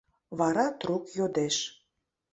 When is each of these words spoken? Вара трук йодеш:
Вара 0.39 0.65
трук 0.79 1.03
йодеш: 1.17 1.57